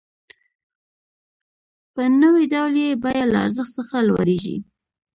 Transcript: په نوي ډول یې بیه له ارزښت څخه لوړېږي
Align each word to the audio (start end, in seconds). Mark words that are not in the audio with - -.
په 1.93 2.01
نوي 2.21 2.45
ډول 2.53 2.73
یې 2.83 2.91
بیه 3.03 3.23
له 3.31 3.37
ارزښت 3.45 3.71
څخه 3.77 3.97
لوړېږي 4.07 4.57